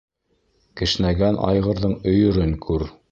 [0.81, 2.89] Кешнәгән айғырҙың өйөрөн күр